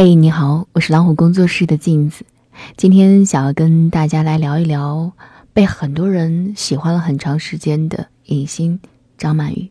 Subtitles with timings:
[0.00, 2.24] 嘿，你好，我是老虎工作室的镜子。
[2.76, 5.10] 今天想要跟大家来聊一聊
[5.52, 8.78] 被很多人喜欢了很长时间的影星
[9.16, 9.70] 张曼玉。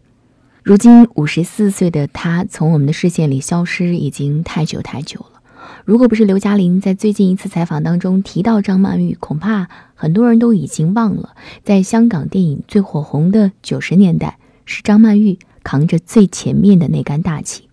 [0.63, 5.42] 如今五十四岁的她，从我们的视线里消失已经太久太久了。
[5.86, 17.66] 如果不是刘嘉玲在最近一次采访当中提到张曼玉，恐怕很多人都已经忘了，在香港电影最火红的九十年代，是张曼玉扛着最前面的那杆大旗。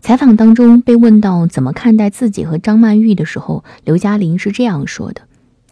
[0.00, 5.22] 采访当中被问到怎么看待自己和张曼玉的时候，刘嘉玲是这样说的：“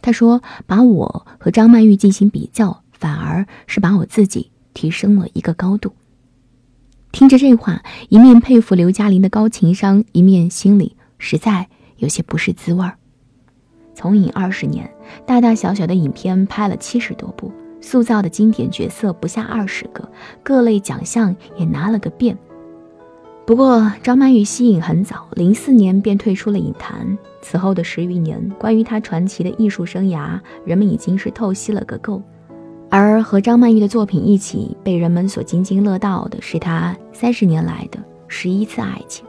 [0.01, 5.93] 她说，把我和张曼玉进行比较，反而是把我自己提升了一个高度。”
[7.11, 12.95] 听着这话，一面佩服刘嘉玲的高情商，一面心里实在有些不是滋味儿。
[13.95, 14.87] 从影二十年，
[15.25, 20.07] 大大小小的影片拍了七十多部，塑造的经典角色不下二十个，
[20.43, 22.37] 各类奖项也拿了个遍。
[23.47, 27.17] 不过，张曼玉息影很早，零四年便退出了影坛。
[27.41, 32.21] 此后的十余年，关于她传奇的艺术生涯，人们已经是透析了个够。
[32.89, 39.25] 而和张曼玉的作品一起被人们所津津乐道的，是她三十年来的十一次爱情，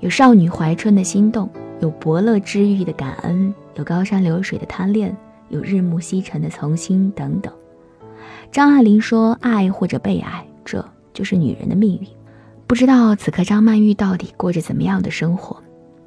[0.00, 1.46] 有少女怀春的心动，
[1.80, 5.14] 有伯乐之遇的感恩，有高山流水的贪恋，
[5.50, 7.52] 有日暮西沉的从心等等。
[8.50, 12.08] 张爱玲说：“爱或者被爱，这就是女人的命运。”
[12.72, 15.62] 不知道此刻张曼玉到底过着怎么样的生活？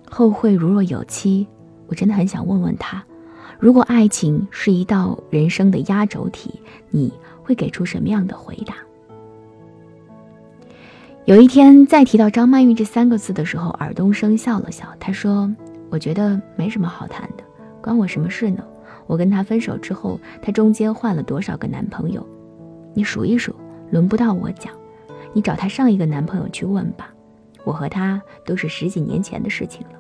[0.10, 1.46] 后会如若有期，
[1.86, 3.04] 我真的很想问问她：
[3.60, 7.14] 如果爱情是一道人生的压轴题，你
[7.44, 8.78] 会给出什么样的回答？
[11.26, 15.48] 有一天再提到张曼玉这三个字的时候，尔冬升笑了笑，他说
[15.92, 17.44] ：“我觉得没什么好谈的，
[17.80, 18.64] 关我什么事呢？
[19.06, 22.28] 我跟他分手之后，他中间换了多少个男朋友？
[22.96, 23.54] 你数一数，
[23.92, 24.74] 轮不到我讲。”
[25.36, 27.14] 你找她上一个男朋友去问吧，
[27.66, 30.00] 我和他都是十几年前的事情了。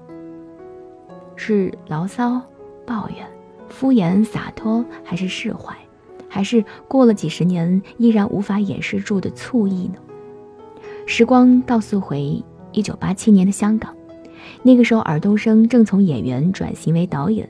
[1.35, 2.41] 是牢骚、
[2.85, 3.27] 抱怨、
[3.67, 5.75] 敷衍、洒脱，还是释怀，
[6.29, 9.99] 还是过了几十年依然无法掩饰住的醋意呢？
[11.05, 12.41] 时光倒溯回
[12.71, 13.93] 一九八七年的香港，
[14.63, 17.47] 那个时候尔冬升正从演员转型为导演。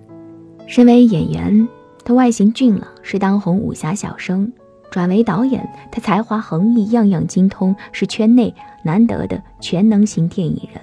[0.66, 1.68] 身为演员，
[2.04, 4.52] 他外形俊朗，是当红武侠小生。
[4.92, 8.54] 转为导演，他才华横溢，样样精通，是圈内
[8.84, 10.82] 难得的全能型电影人。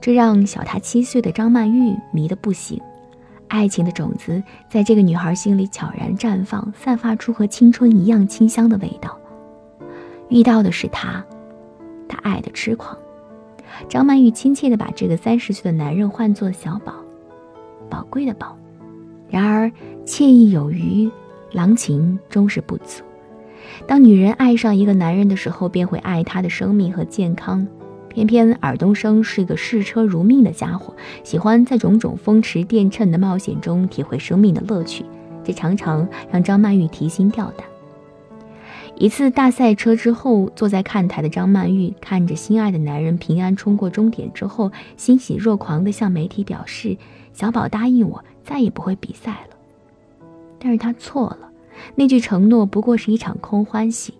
[0.00, 2.80] 这让小他七岁的张曼玉迷得不行。
[3.48, 9.16] 爱情的种子在这个女孩心里悄然绽放，散发出和青春一样清香的味道。
[10.28, 11.24] 遇到的是他，
[12.08, 12.96] 他爱的痴狂。
[13.88, 16.94] 张曼玉亲切地把这个三十岁的男人唤作小宝，
[17.88, 18.56] 宝贵的宝。
[19.28, 19.70] 然而
[20.04, 21.10] 惬意有余，
[21.56, 23.02] 郎情终是不足。
[23.86, 27.66] 当女人爱上一个男人的时候，便会爱他的生命和健康。
[28.10, 35.04] 偏偏尔冬升是个视车如命的家伙，喜欢在种种风驰电掣的冒险中体会生命的乐趣，
[35.42, 37.66] 这常常让张曼玉提心吊胆。
[38.98, 46.96] 一次大赛车之后，坐在看台的张曼玉看着心爱的男人平安冲过终点之后，欣喜若狂地向媒体表示
[47.32, 49.55] ：“小宝答应我，再也不会比赛了。”
[50.58, 51.38] 但是他错了。
[51.94, 54.14] 那句承诺不过是一场空欢喜。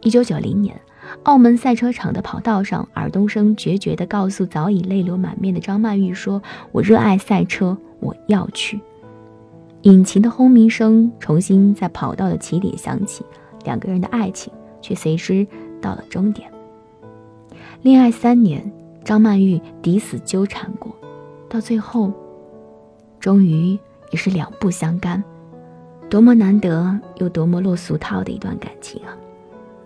[0.00, 0.80] 一九九零年，
[1.22, 8.80] 澳门赛车场的跑道上，尔冬升决绝地告诉早已泪流满面的张曼玉说：“我热爱赛车，我要去。”
[9.82, 13.24] 引擎的轰鸣声重新在跑道的起点响起，
[13.64, 15.46] 两个人的爱情却随之
[15.80, 16.50] 到了终点。
[17.82, 18.70] 恋爱三年，
[19.04, 20.92] 张曼玉抵死纠缠过，
[21.48, 22.12] 到最后，
[23.20, 23.78] 终于
[24.10, 25.22] 也是两不相干。
[26.10, 29.14] 多么难得又多么落俗套的一段感情啊！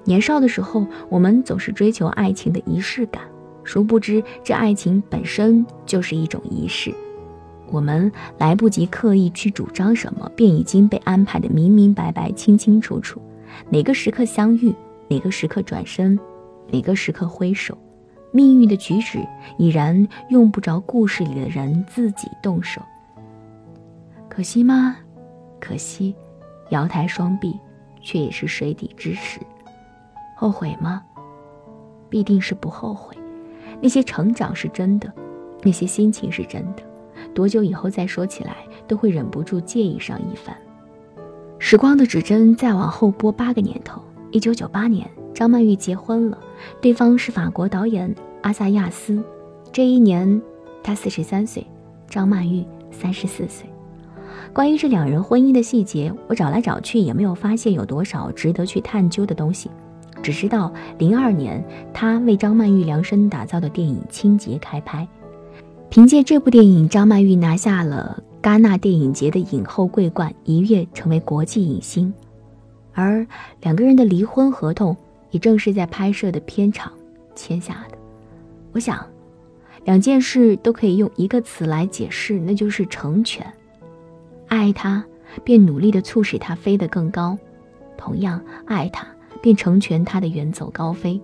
[0.05, 3.23] 年少的时候，我们总是追求爱情的仪式感，
[3.65, 6.95] 殊不知这爱情本身就是一种仪式。
[7.71, 13.21] 我们来不及刻意去主张什么，便已经被安排的明明白白、清清楚楚。
[13.71, 14.75] 哪个时刻相遇，
[15.09, 16.19] 哪个时刻转身，
[16.71, 17.77] 哪个时刻挥手，
[18.31, 19.19] 命运的举止
[19.59, 22.81] 已然用不着故事里的人自己动手。
[24.33, 24.97] 可惜吗？
[25.61, 26.17] 可惜，
[26.71, 27.55] 瑶台双璧，
[28.01, 29.39] 却也是水底之石。
[30.35, 31.03] 后悔吗？
[32.09, 33.15] 必定是不后悔。
[33.83, 35.13] 那些成长是真的，
[35.63, 36.83] 那些心情是真的。
[37.35, 38.57] 多久以后再说起来，
[38.89, 40.57] 都会忍不住介意上一番。
[41.59, 44.01] 时光的指针再往后拨八个年头，
[44.31, 46.39] 一九九八年，张曼玉结婚了，
[46.81, 49.23] 对方是法国导演阿萨亚斯。
[49.71, 50.41] 这一年，
[50.83, 51.67] 他四十三岁，
[52.09, 53.69] 张曼玉三十四岁。
[54.53, 59.71] 关于这两人婚姻的细节，我找来找去也没有发现有多少值得去探究的东西。
[60.23, 65.09] 只知道零二年他为张曼玉量身打造的电影《清洁》开拍，
[65.91, 72.13] 凭借这部电影，张曼玉拿下了戛纳电影节的影后桂冠，一跃成为国际影星。
[72.93, 73.27] 而
[73.63, 74.97] 两个人的离婚合同，
[75.31, 76.93] 也正是在拍摄的片场
[77.35, 77.99] 签下的。
[78.73, 79.05] 我想，
[79.85, 83.45] 两件事都可以用一个词来解释，那就是成全。
[84.53, 85.03] 爱他，
[85.43, 87.39] 便努力的促使他飞得更高；
[87.97, 89.07] 同样爱他，
[89.41, 91.19] 便成全他的远走高飞。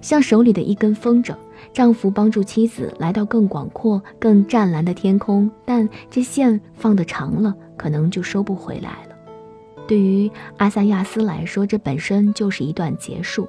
[0.00, 1.34] 像手里的一根风筝，
[1.74, 9.14] 丈夫帮助妻子来到更广阔、更湛蓝的天空，但这线放得长了，可能就收不回来了。
[9.86, 13.46] 对于阿萨亚斯来说，这本身就是一段结束。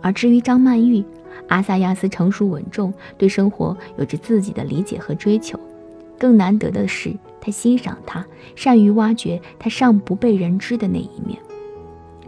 [0.00, 1.04] 而至于张曼玉，
[1.48, 5.58] 阿萨亚斯成熟稳重，对生活有着自己的理解和追求。
[6.16, 7.12] 更难得的是，
[7.46, 8.26] 他欣赏他，
[8.56, 11.38] 善于挖掘他尚不被人知的那一面。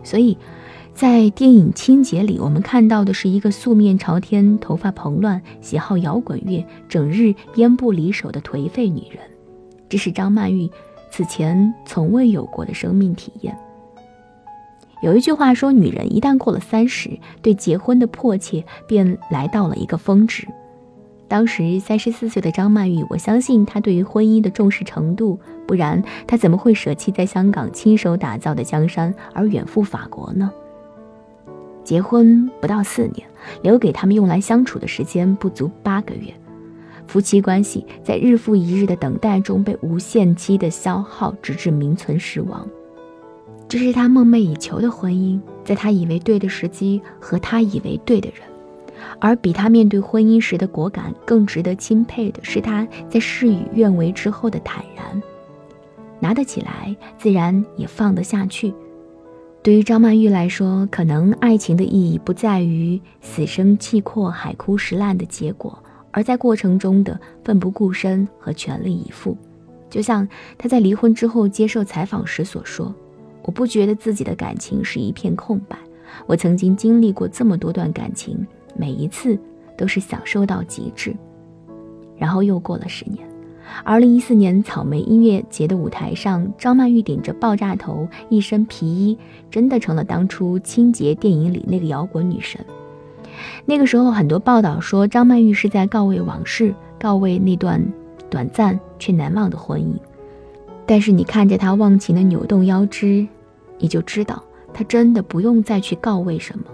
[0.04, 0.38] 所以，
[0.94, 9.18] 在电影《清洁》里，我们看到的是一个素面朝天、头发蓬乱、喜好摇滚乐、整日烟不离手的颓废女人。
[9.88, 10.70] 这是张曼玉
[11.10, 13.58] 此前从未有过的生命体验。
[15.02, 20.46] 有一句话说，女人一旦过了三十，对结婚的迫切便来到了一个峰值。
[21.28, 30.50] 当时三十四岁的张曼玉，我相信她对于婚姻的重视程度，不然她怎么会舍弃在香港亲手打造的江山而远赴法国呢？
[31.84, 33.26] 结婚不到四年，
[33.62, 36.32] 留给他们用来相处的时间不足八个月，
[37.06, 42.66] 夫妻关系在日复一日的等待中被无限期的消耗，直至名存实亡。
[43.69, 48.40] 这是他梦寐以求的婚姻，在他以为对的时机和他以为对的人，
[49.18, 55.22] 而比他面对婚姻时的果敢更值得钦佩的是他在事与愿违之后的坦然，
[56.20, 58.72] 拿得起来，自然也放得下去。
[59.62, 65.78] 对于张曼玉来说，可能爱情的意义不在于死生契阔、海枯石烂的结果，
[66.10, 69.36] 而在过程中的奋不顾身和全力以赴。
[69.90, 72.94] 就像她在离婚之后接受采访时所说。
[73.42, 75.78] 我不觉得自己的感情是一片空白，
[76.26, 78.46] 我曾经经历过这么多段感情，
[78.78, 79.38] 每一次
[79.76, 81.14] 都是享受到极致。
[82.16, 83.28] 然后又过了十年，
[83.84, 89.19] 二零一四年草莓音乐节的舞台上，张曼玉顶着爆炸头，一身皮衣，
[89.50, 92.64] 真的成了当初《清洁》电影里那个摇滚女神。
[93.66, 97.84] 那个时候，很多报道说张曼玉是在告慰往事，告慰那段
[98.30, 99.94] 短暂却难忘的婚姻。
[100.86, 103.26] 但是你看着她忘情的扭动腰肢。
[103.80, 104.42] 你就知道，
[104.75, 106.64] 她真的不用再去告慰什么，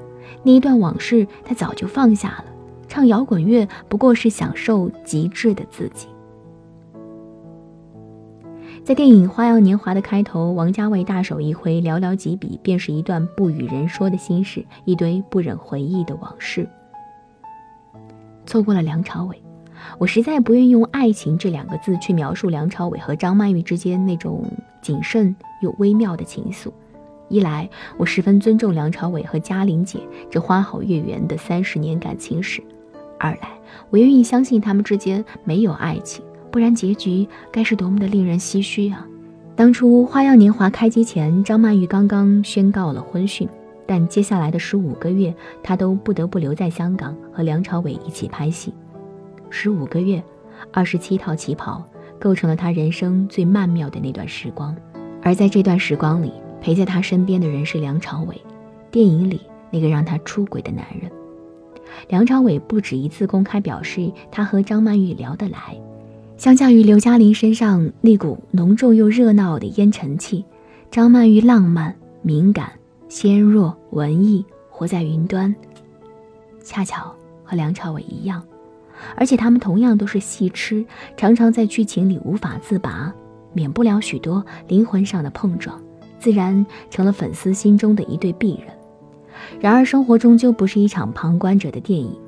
[0.42, 2.44] 那一段往事他早就放下了。
[2.86, 6.06] 唱摇滚乐不过是享受极致的自己。
[8.84, 16.68] 在电影《花样年华》的开头，王家卫大手一挥，寥寥几笔便是一段不与人说的心事，一堆不忍回忆的往事。
[18.44, 19.42] 错过了梁朝伟，
[19.98, 24.44] 我实在不愿用“爱情”这两个字去描述梁朝伟和张曼玉之间那种
[24.82, 26.70] 谨慎又微妙的情愫。
[27.28, 29.98] 一来，我十分尊重梁朝伟和嘉玲姐
[30.30, 32.60] 这花好月圆的三十年感情史；
[33.18, 33.48] 二来，
[33.90, 39.06] 我愿意相信他们之间没有爱情，不然结局该是多么的令人唏嘘啊！
[39.56, 43.48] 当初《花样年华》开机前，张曼玉刚刚宣告了婚讯，
[43.86, 48.74] 但接下来的十五个月，她都不得不留在香港和梁朝伟一起拍戏。
[49.48, 50.22] 十五个月，
[50.72, 51.82] 二十七套旗袍，
[52.18, 54.76] 构成了她人生最曼妙的那段时光。
[55.22, 56.32] 而在这段时光里，
[56.64, 58.40] 陪在他身边的人是梁朝伟，
[58.90, 59.38] 电影里
[59.70, 61.12] 那个让他出轨的男人。
[62.08, 65.78] 梁朝伟不止一次公开表示，他和张曼玉聊得来。
[66.38, 70.42] 相较于刘嘉玲身上那股浓重又热闹的烟尘气，
[70.90, 72.72] 张曼玉浪漫、敏感、
[73.10, 75.54] 纤弱、文艺，活在云端。
[76.62, 78.42] 恰巧和梁朝伟一样，
[79.16, 80.82] 而且他们同样都是戏痴，
[81.14, 83.12] 常常在剧情里无法自拔，
[83.52, 85.78] 免不了许多灵魂上的碰撞。
[86.24, 88.74] 自然成了粉丝心中的一对璧人。
[89.60, 92.18] 然而，生活终究不是一场旁观者的电影。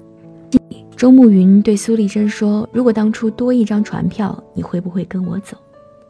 [0.95, 5.57] 周慕云对苏丽珍说：“如果当初多一张船票，你会不会跟我走？”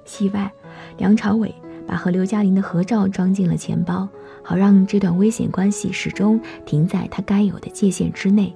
[0.05, 0.51] 戏外，
[0.97, 1.55] 梁朝伟
[1.87, 4.09] 把和刘嘉玲的合照装进了钱包，
[4.43, 8.53] 好让这段危险关系始终停在他该有的界限之内。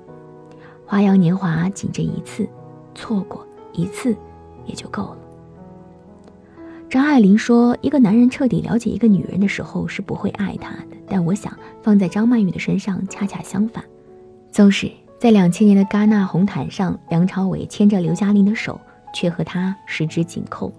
[0.85, 2.49] 花样年华仅这一次，
[2.97, 4.17] 错过一次
[4.67, 5.19] 也就够了。
[6.91, 10.97] 张爱玲说：“一个男人彻底了解一个女人的时候，是不会爱她的。
[11.07, 13.85] 但我想放在张曼玉的身上，恰恰相反。
[14.51, 18.81] 纵使在两千年的戛纳红毯上，梁朝伟牵着刘嘉玲的手，
[19.15, 20.73] 却和她十指紧扣；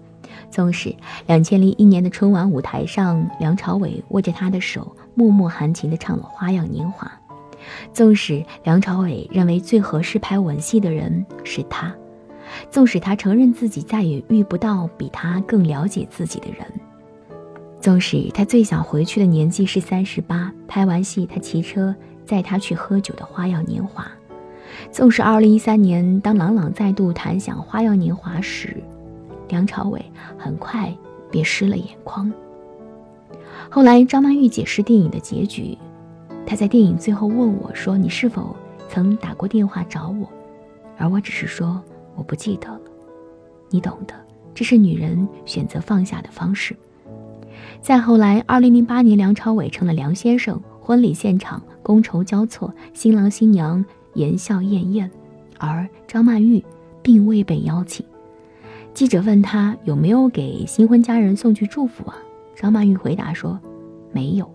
[0.50, 0.94] 纵使
[1.28, 7.10] 两千零一年的春晚舞台上，梁朝伟握着她的手，默默含情地唱了《花样年华》；
[7.94, 11.90] 纵使梁朝伟认为最合适拍吻戏的人是她。”
[12.70, 16.66] 纵使他承认自己再也遇不到比他更了解自己的人，
[17.80, 21.94] 纵使他最想回去的年纪是三十八，拍完戏他骑车
[22.24, 24.06] 载他去喝酒的花样年华，
[24.90, 28.76] 纵使二零一三年当朗朗再度弹响花样年华时，
[29.48, 30.04] 梁朝伟
[30.38, 30.94] 很快
[31.30, 32.32] 便湿了眼眶。
[33.68, 35.76] 后来张曼玉解释电影的结局，
[36.46, 38.54] 她在电影最后问我说：“你是否
[38.88, 40.28] 曾打过电话找我？”
[40.98, 41.82] 而我只是说。
[42.14, 42.80] 我不记得了，
[43.70, 44.14] 你懂的，
[44.54, 46.76] 这是女人选择放下的方式。
[47.80, 55.10] 再后来，二零零八年，梁朝伟成了梁先生，婚礼现场觥筹交错，新郎新娘言笑晏晏，
[55.58, 56.62] 而张曼玉
[57.02, 58.04] 并未被邀请。
[58.94, 62.16] 记者问他有没有给新婚家人送去祝福啊？
[62.54, 63.58] 张曼玉回答说
[64.12, 64.48] ：“没有。”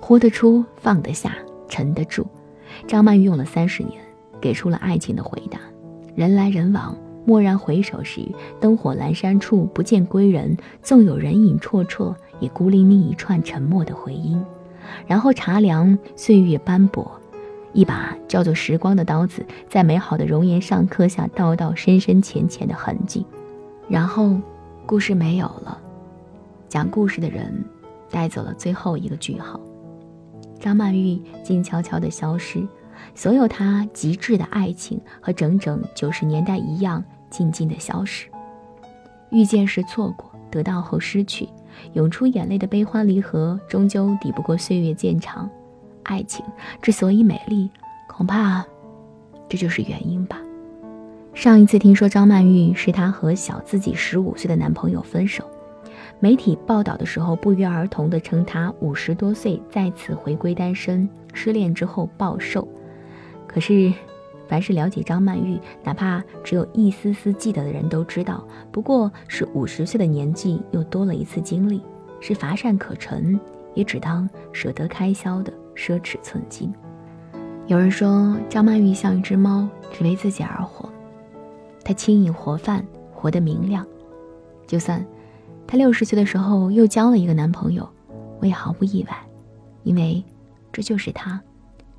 [0.00, 1.34] 活得出，放得下，
[1.68, 2.26] 沉得住。
[2.86, 4.00] 张曼玉用了三十年，
[4.40, 5.58] 给出了爱情的回答。
[6.14, 6.94] 人来人往，
[7.26, 8.20] 蓦然回首时，
[8.60, 10.54] 灯火阑珊处，不见归人。
[10.82, 14.42] 纵有人影绰绰，也孤零零一串沉默的回音。
[15.06, 17.10] 然后茶凉，岁月斑驳，
[17.72, 23.24] 一把叫做时光的刀子，在美好的容颜上刻下道道深深浅浅的痕迹。
[23.88, 24.36] 然后，
[24.84, 25.78] 故事没有了，
[26.68, 27.64] 讲故事的人
[28.10, 29.58] 带走了最后一个句号。
[30.60, 32.62] 张曼玉静悄悄地消失。
[33.14, 38.26] 所有他极致的爱情和整整九十年代一样，静静的消失。
[39.30, 41.48] 遇见时错过，得到后失去，
[41.94, 45.48] 涌出眼泪的悲欢离合，终究抵不过岁月渐长。
[46.04, 46.44] 爱情
[46.80, 47.70] 之所以美丽，
[48.08, 48.64] 恐怕
[49.48, 50.38] 这就是原因吧。
[51.32, 55.48] 上一次听说张曼玉是她和小自己十五岁的男朋友分手，
[56.18, 62.66] 媒体报道的时候不约而同地称她五十多岁再次回归单身，失恋之后暴瘦。
[63.52, 63.92] 可是，
[64.48, 71.82] 凡是了解张曼玉，哪怕只有一丝丝记得的人都知道，不过是五十岁的年纪又多了一次经历，
[72.20, 73.38] 是乏善可陈，
[73.74, 76.72] 也只当舍得开销的奢侈寸金。
[77.66, 80.90] 有人说张曼玉像一只猫，只为自己而活，
[81.84, 83.86] 她轻盈活泛，活得明亮。
[84.66, 85.04] 就算
[85.66, 87.88] 她六十岁的时候又交了一个男朋友，
[88.40, 89.16] 我也毫不意外，
[89.82, 90.24] 因为
[90.72, 91.40] 这就是她，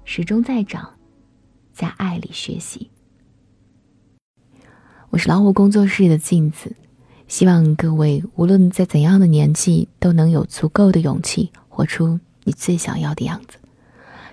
[0.04, 0.90] 始终在长。
[1.74, 2.90] 在爱里学习。
[5.10, 6.76] 我是老虎工作室的镜子，
[7.28, 13.58] 希望各位无论在怎样的年纪，都能有足够的勇气，活出你最想要的样子。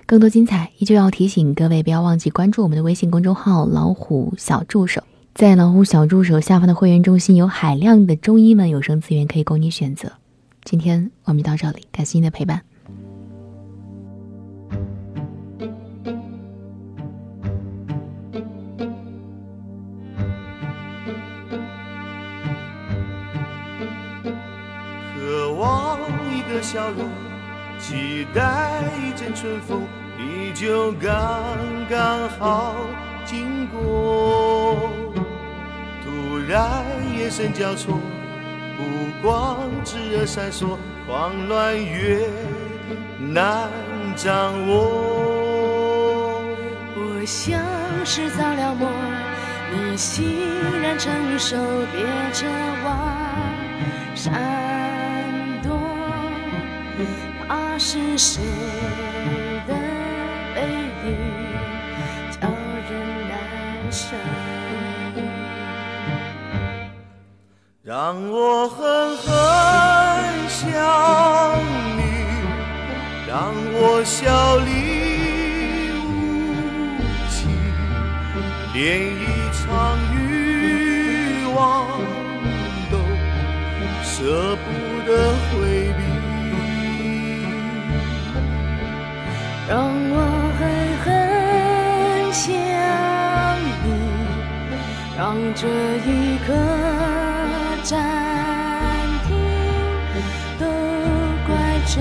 [0.05, 5.03] 更多精彩，依旧要提醒各位，不要忘记关注我们的微信公众号“老虎小助手”。
[5.33, 10.11] 在老虎小助手下方的会员中心，有海量的中英文有声资源可以供你选择。
[10.63, 12.61] 今天我们就到这里，感谢您的陪伴。
[26.61, 27.09] 笑容，
[27.79, 29.87] 期待一阵春风，
[30.17, 31.43] 你就刚
[31.89, 32.75] 刚好
[33.25, 34.91] 经过。
[36.03, 36.83] 突然
[37.17, 37.95] 眼神交错，
[38.77, 40.77] 目光炽热闪烁，
[41.07, 42.29] 慌乱越
[43.19, 43.67] 难
[44.15, 46.41] 掌握。
[46.95, 47.59] 我像
[48.05, 48.87] 是着了魔，
[49.73, 50.23] 你欣
[50.81, 51.57] 然承受，
[51.91, 52.45] 别折
[52.85, 53.17] 往
[57.91, 58.41] 是谁
[59.67, 59.73] 的
[60.55, 60.61] 背
[61.03, 61.07] 影
[62.39, 62.47] 叫
[62.89, 62.89] 人
[63.27, 64.15] 难舍？
[67.83, 69.27] 让我狠狠
[70.47, 70.71] 想
[71.97, 71.99] 你，
[73.27, 74.69] 让我笑里
[75.99, 76.07] 无
[77.29, 77.39] 情，
[95.53, 96.53] 这一刻
[97.83, 97.91] 暂
[99.27, 99.35] 停，
[100.57, 100.65] 都
[101.45, 101.49] 怪
[101.85, 101.93] 这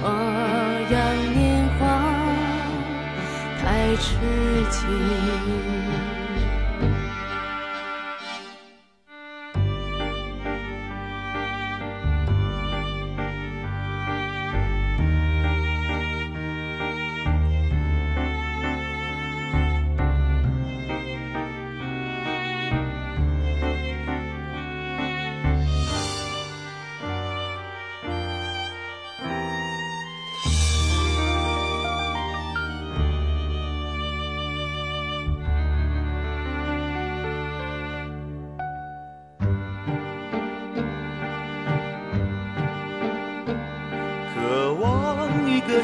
[0.00, 0.04] 花
[0.90, 0.94] 样
[1.34, 1.36] 年
[1.78, 1.80] 华
[3.62, 3.64] 太
[3.96, 4.04] 痴
[4.70, 4.76] 情。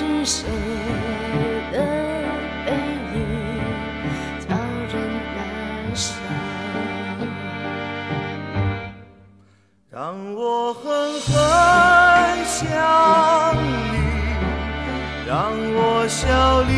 [0.00, 0.48] 是谁
[1.72, 1.76] 的
[2.64, 2.72] 背
[3.12, 3.16] 影
[4.48, 4.56] 叫
[4.88, 4.94] 人
[5.36, 5.38] 难
[5.94, 6.14] 舍。
[9.90, 10.80] 让我狠
[11.20, 11.28] 狠
[12.46, 12.56] 想
[13.92, 13.94] 你，
[15.28, 16.72] 让我笑里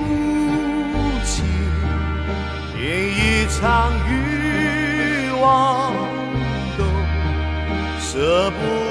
[1.26, 1.44] 情，
[2.78, 2.80] 连
[3.12, 3.60] 一场
[4.08, 4.10] 欲
[5.38, 5.92] 望
[6.78, 6.80] 都
[8.00, 8.89] 舍不